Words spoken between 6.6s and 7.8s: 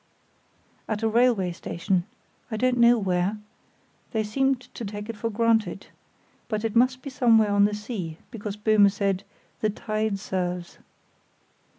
it must be somewhere on the